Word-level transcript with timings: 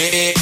with 0.00 0.14
it. 0.14 0.39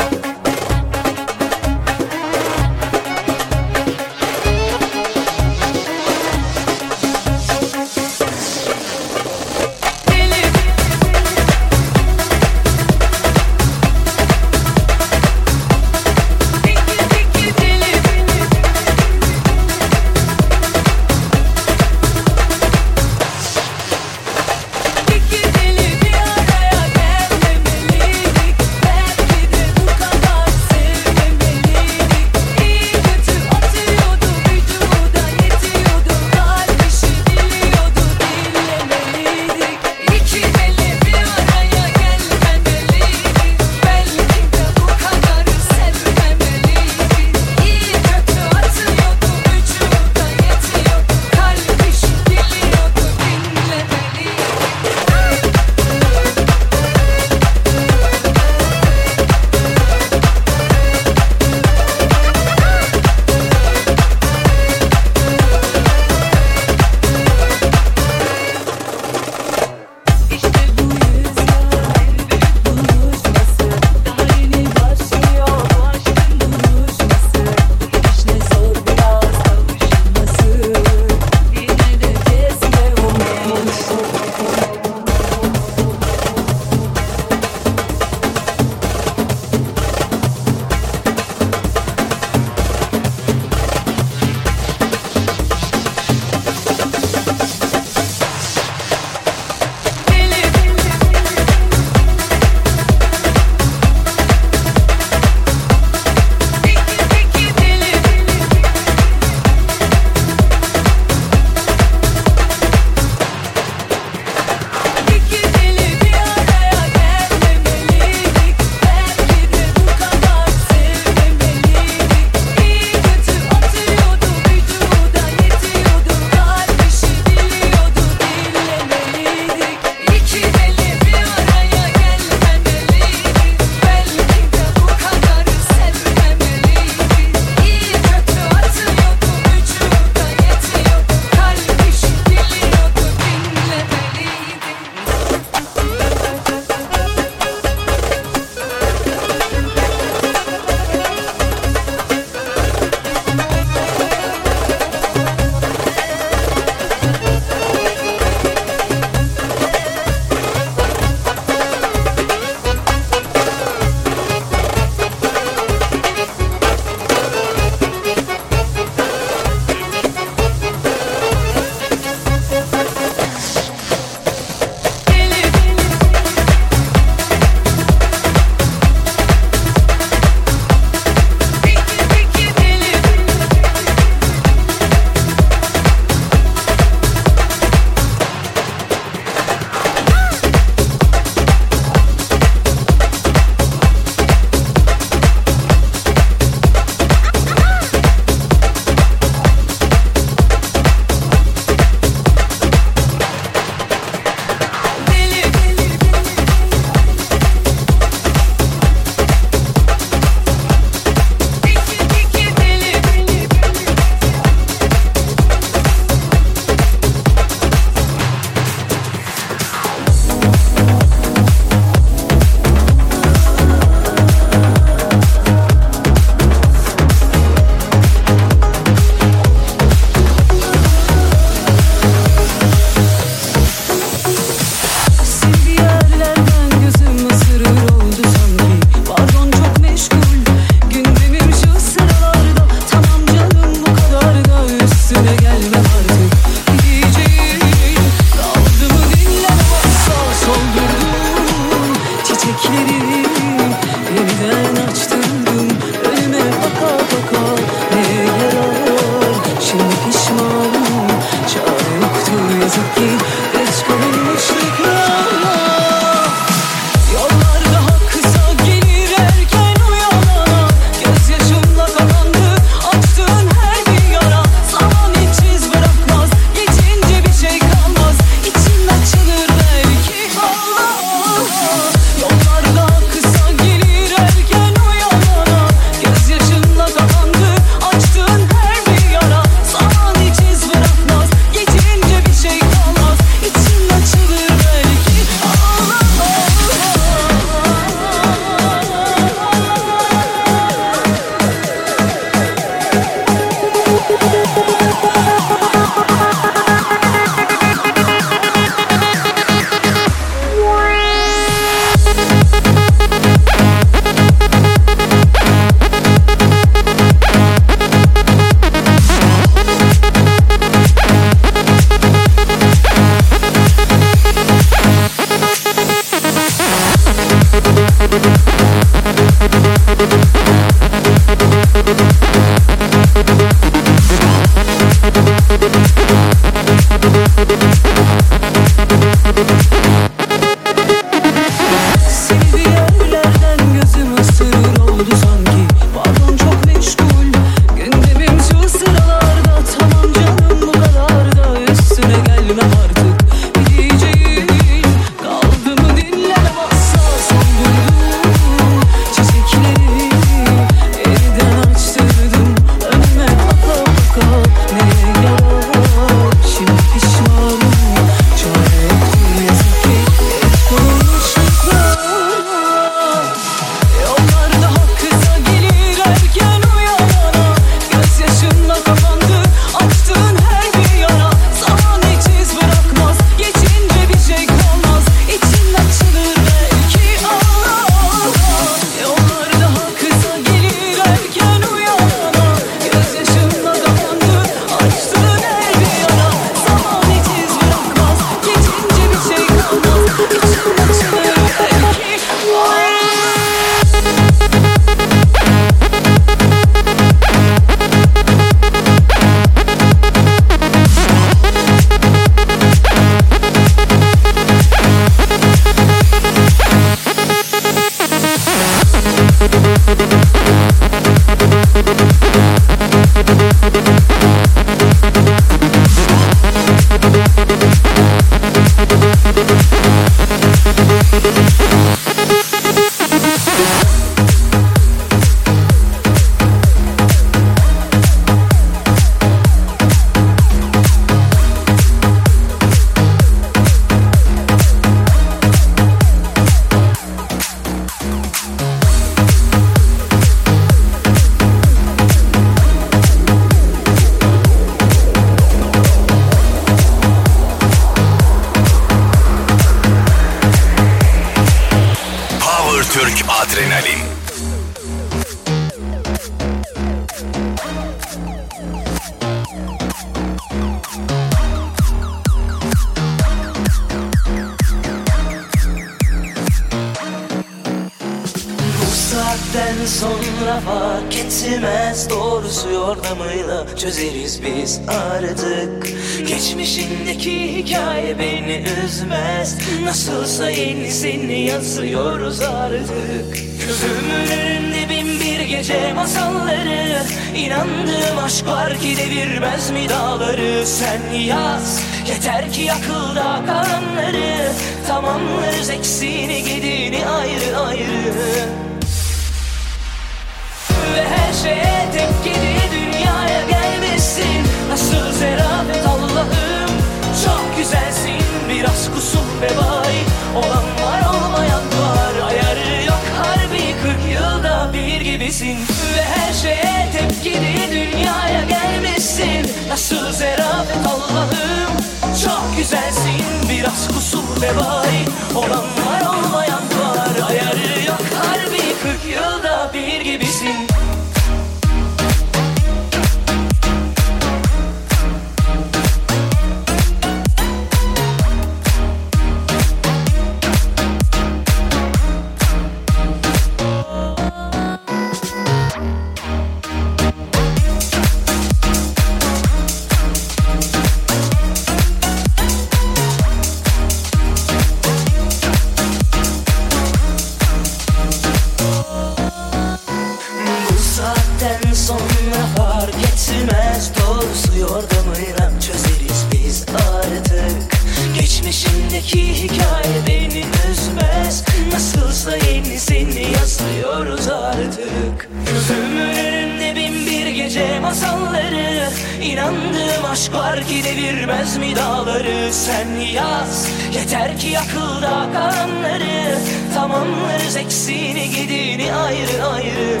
inandığım 589.40 590.04
aşk 590.12 590.34
var 590.34 590.64
ki 590.64 590.84
devirmez 590.84 591.56
mi 591.56 591.76
dağları? 591.76 592.52
Sen 592.52 592.88
yaz 593.14 593.68
yeter 593.94 594.38
ki 594.38 594.58
akılda 594.58 595.28
kalanları 595.32 596.38
Tamamlarız 596.74 597.56
eksiğini 597.56 598.30
gidini 598.30 598.94
ayrı 598.94 599.46
ayrı. 599.46 600.00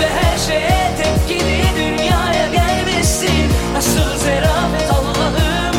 Ve 0.00 0.08
her 0.08 0.38
şeye 0.38 0.90
tek 1.02 1.28
gidi 1.28 1.62
dünyaya 1.76 2.48
gelmesin. 2.52 3.52
Nasıl 3.74 4.18
zerafet 4.18 4.90
Allah'ım. 4.90 5.76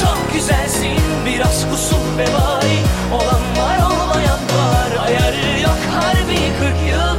Çok 0.00 0.34
güzelsin 0.34 1.00
Biraz 1.26 1.70
kusur 1.70 2.18
ve 2.18 2.26
bay 2.26 2.70
olan 3.12 3.42
var 3.58 3.78
olmayan 3.78 4.38
var. 4.38 5.06
Ayarı 5.06 5.60
yok 5.62 5.78
harbi 5.94 6.36
kırk 6.58 6.90
yıl 6.90 7.09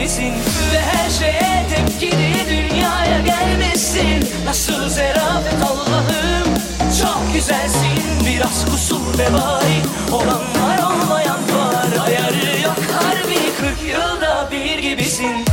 gelmesin 0.00 0.32
Ve 0.72 0.80
her 0.80 1.10
şeye 1.10 1.66
tepkili 1.68 2.34
dünyaya 2.50 3.20
gelmesin. 3.20 4.28
Nasıl 4.44 4.88
zerafet 4.88 5.62
Allah'ım? 5.70 6.54
Çok 7.02 7.34
güzelsin. 7.34 8.02
Biraz 8.26 8.64
kusur 8.64 9.18
ve 9.18 9.32
bari. 9.32 10.12
Olan 10.12 10.40
var 10.40 10.78
olmayan 10.78 11.38
var. 11.38 12.06
Ayarı 12.06 12.62
yok. 12.62 12.76
Harbi 12.92 13.34
kırk 13.60 13.82
yılda 13.88 14.48
bir 14.52 14.78
gibisin. 14.78 15.44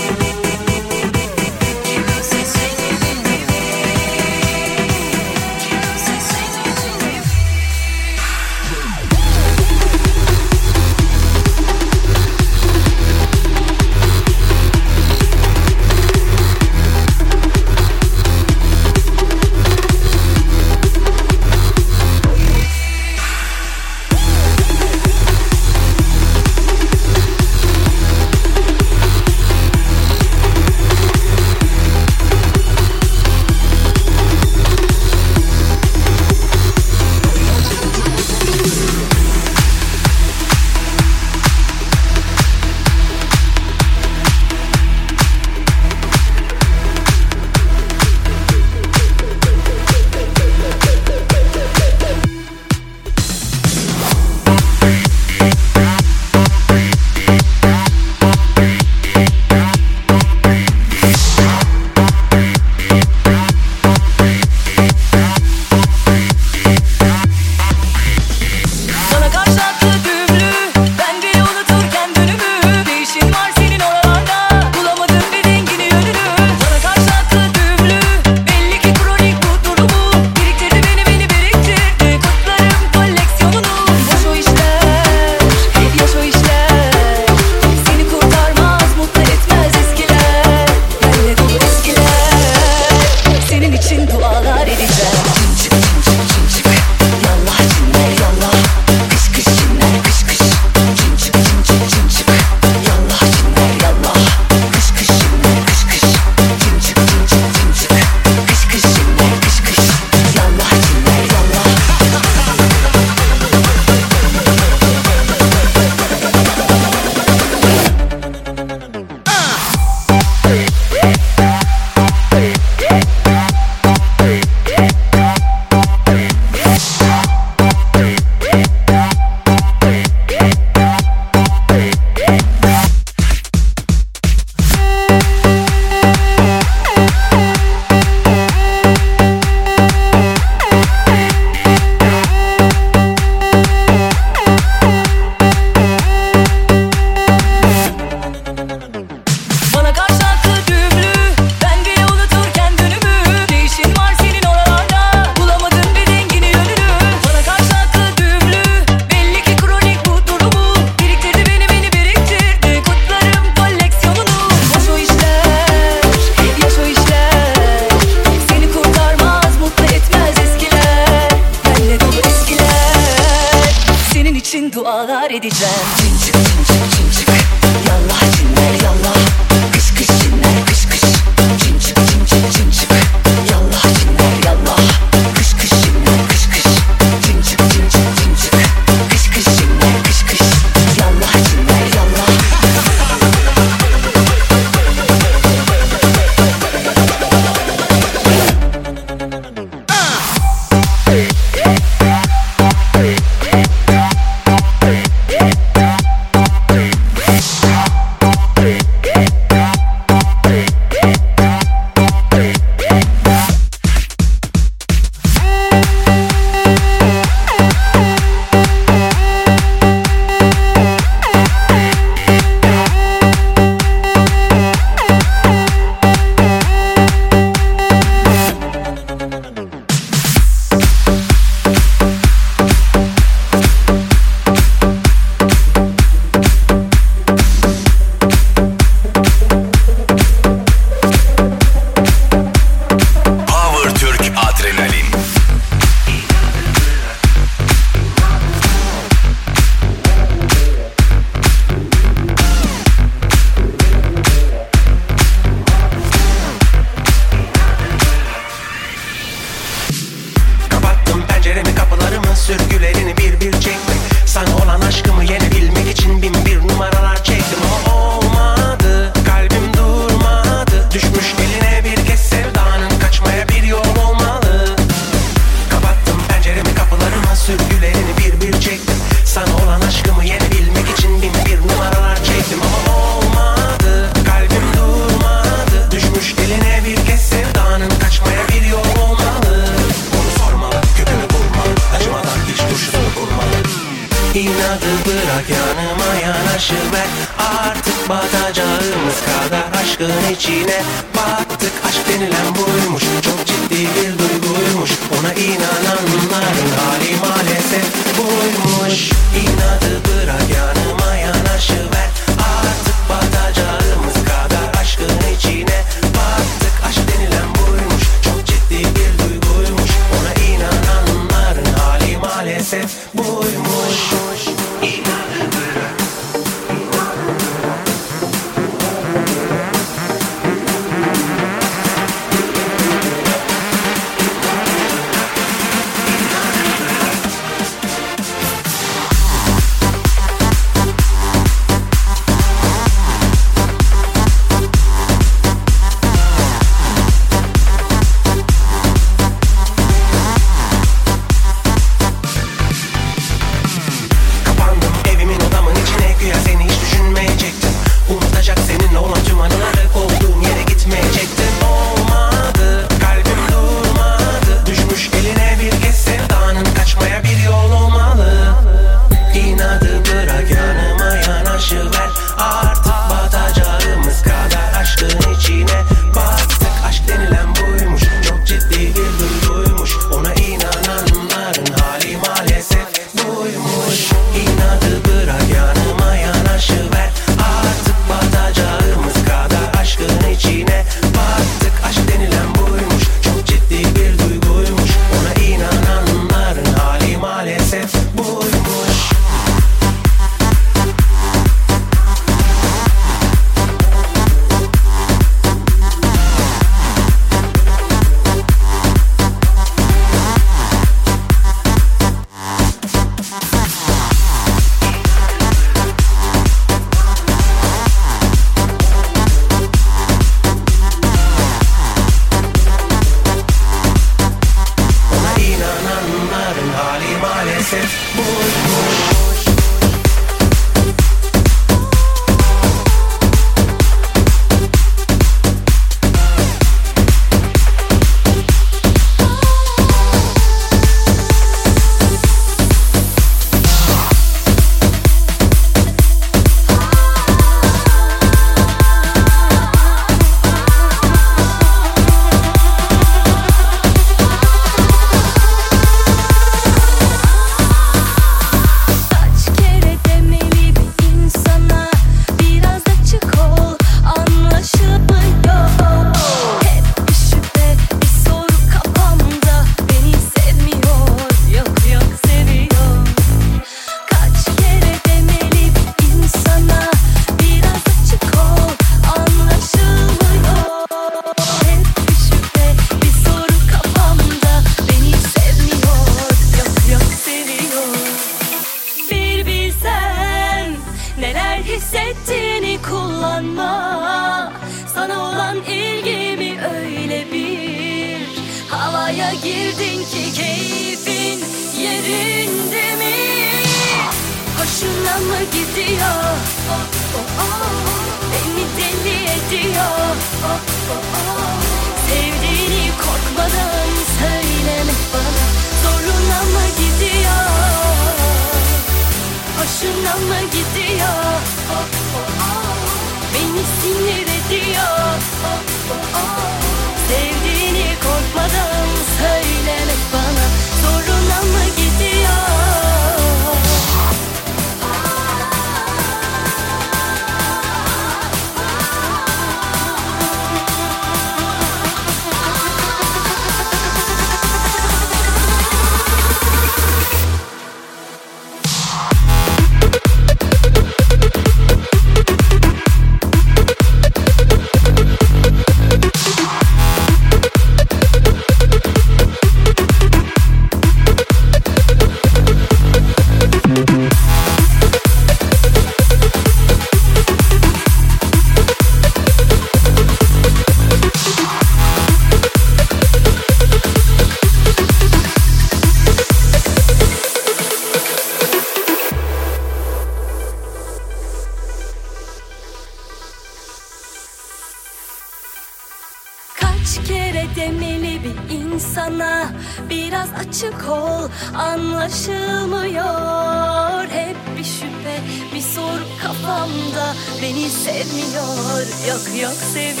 anlaşılmıyor 592.11 594.07
Hep 594.09 594.35
bir 594.57 594.63
şüphe 594.63 595.19
bir 595.55 595.61
soru 595.61 596.03
kafamda. 596.21 597.15
Beni 597.41 597.69
sevmiyor. 597.69 598.87
Yok 599.09 599.41
yok 599.41 599.53
seviyor. 599.73 600.00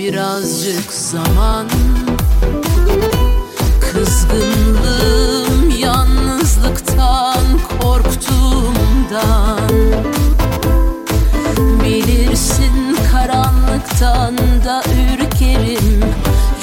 birazcık 0.00 0.92
zaman. 0.92 1.66
Kızgınlığım 3.80 5.70
yalnızlıktan 5.78 7.44
korktuğumdan. 7.80 9.60
Bilirsin 11.84 12.96
karanlıktan 13.12 14.38
da 14.64 14.82
ürkerim. 14.82 16.04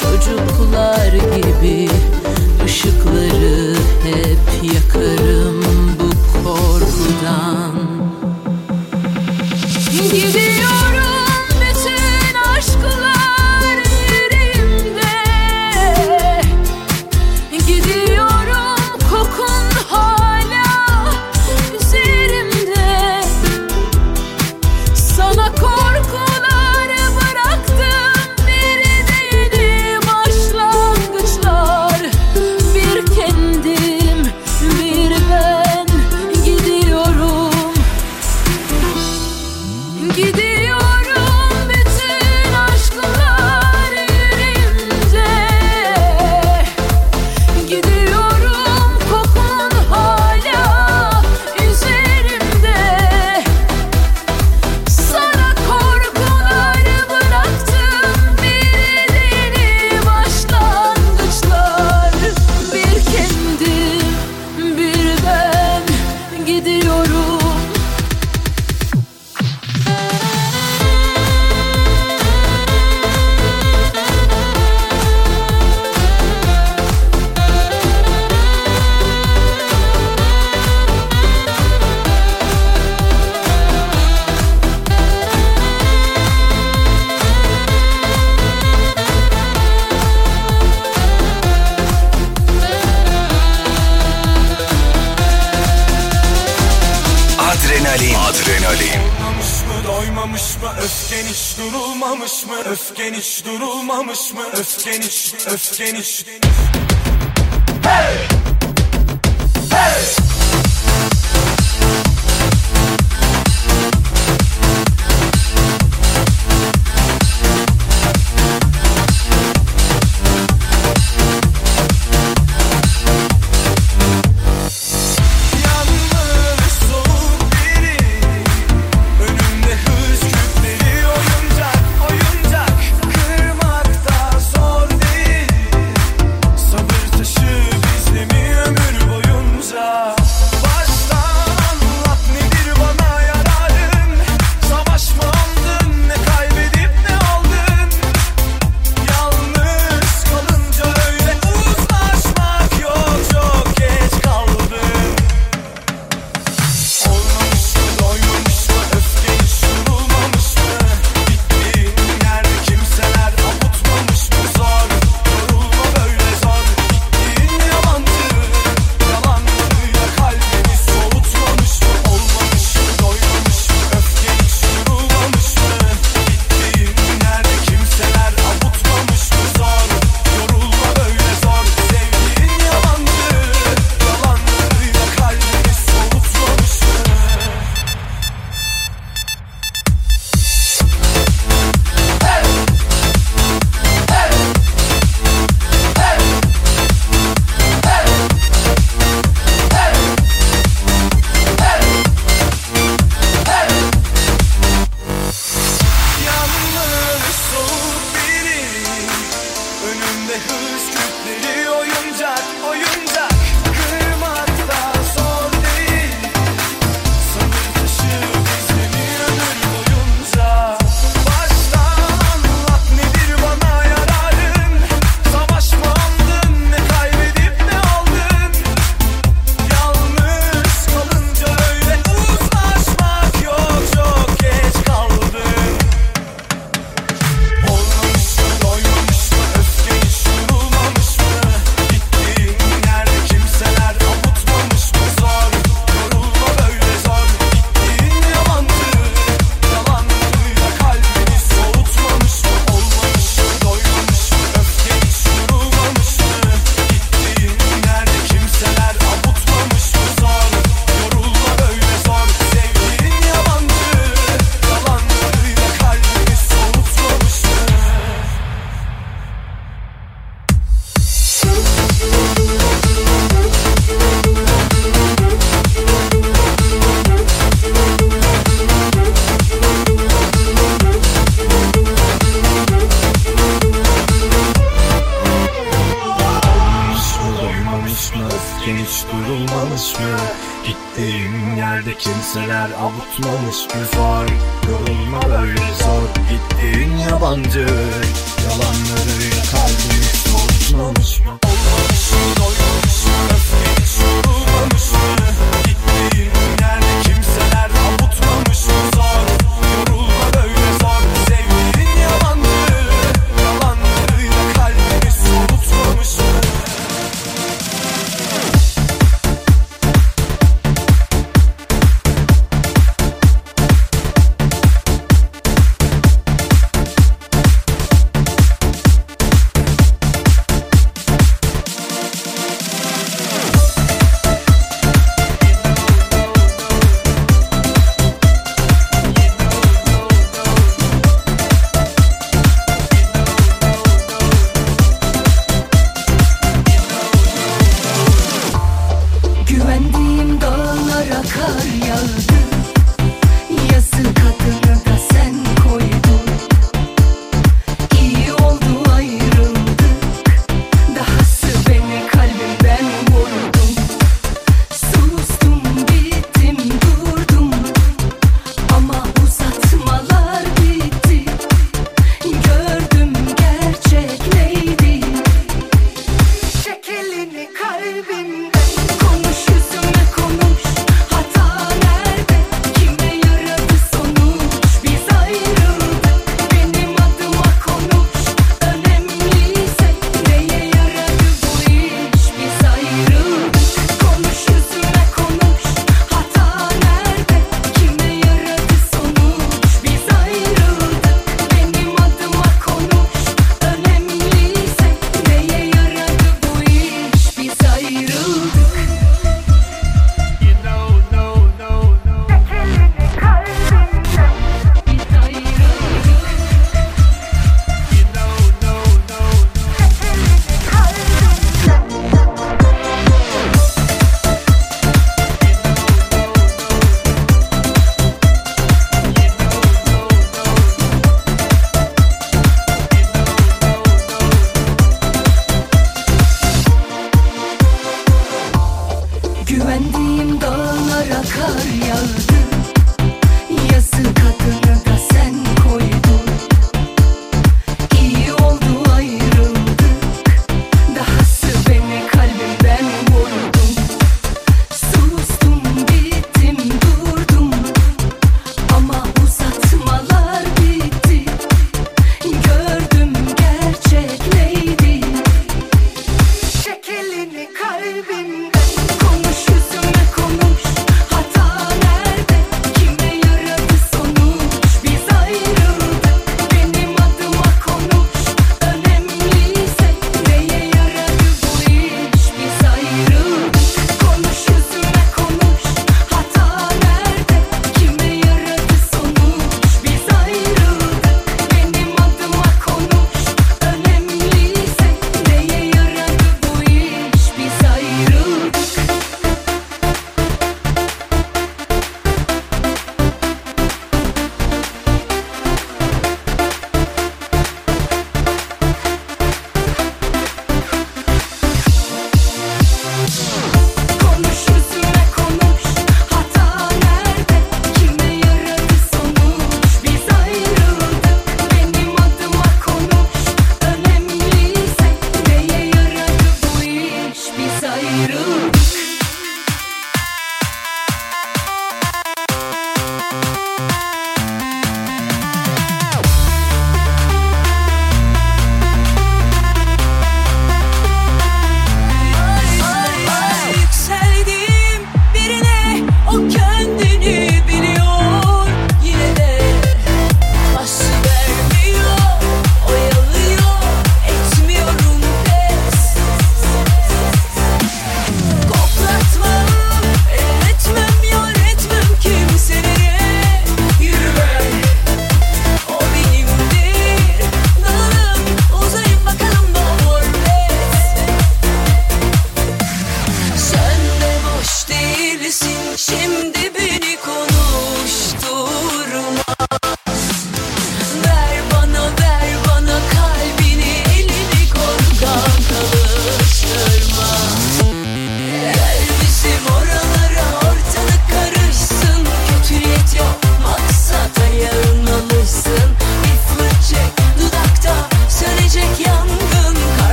Çocuklar 0.00 1.12
gibi 1.12 1.88
ışıkları 2.64 3.74
hep 4.04 4.74
yakarım 4.74 5.64
bu 6.00 6.10
korkudan. 6.42 7.74
Gibi 10.12 10.39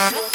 Uh-huh. 0.00 0.27